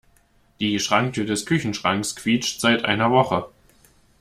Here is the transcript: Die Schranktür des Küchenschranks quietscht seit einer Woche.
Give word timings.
Die 0.59 0.79
Schranktür 0.79 1.25
des 1.25 1.45
Küchenschranks 1.45 2.15
quietscht 2.15 2.59
seit 2.59 2.85
einer 2.85 3.11
Woche. 3.11 3.45